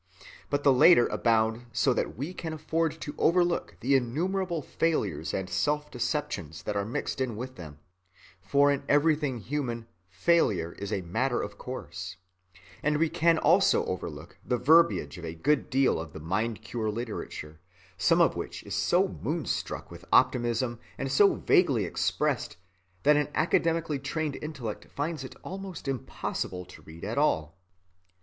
But 0.49 0.63
the 0.63 0.73
latter 0.73 1.05
abound 1.05 1.67
so 1.73 1.93
that 1.93 2.17
we 2.17 2.33
can 2.33 2.53
afford 2.53 2.99
to 3.01 3.13
overlook 3.19 3.77
the 3.81 3.95
innumerable 3.95 4.63
failures 4.63 5.31
and 5.31 5.47
self‐deceptions 5.47 6.63
that 6.63 6.75
are 6.75 6.85
mixed 6.87 7.21
in 7.21 7.35
with 7.35 7.55
them 7.55 7.77
(for 8.41 8.71
in 8.71 8.81
everything 8.89 9.37
human 9.37 9.85
failure 10.09 10.71
is 10.79 10.91
a 10.91 11.01
matter 11.01 11.39
of 11.39 11.59
course), 11.59 12.17
and 12.81 12.97
we 12.97 13.09
can 13.09 13.37
also 13.37 13.85
overlook 13.85 14.39
the 14.43 14.57
verbiage 14.57 15.19
of 15.19 15.23
a 15.25 15.35
good 15.35 15.69
deal 15.69 15.99
of 15.99 16.13
the 16.13 16.19
mind‐cure 16.19 16.91
literature, 16.91 17.59
some 17.95 18.21
of 18.21 18.35
which 18.35 18.63
is 18.63 18.73
so 18.73 19.07
moonstruck 19.21 19.91
with 19.91 20.03
optimism 20.11 20.79
and 20.97 21.11
so 21.11 21.35
vaguely 21.35 21.85
expressed 21.85 22.57
that 23.03 23.17
an 23.17 23.29
academically 23.35 23.99
trained 23.99 24.39
intellect 24.41 24.85
finds 24.85 25.23
it 25.23 25.35
almost 25.43 25.87
impossible 25.87 26.65
to 26.65 26.81
read 26.81 27.03
it 27.03 27.07
at 27.07 27.17
all. 27.19 27.55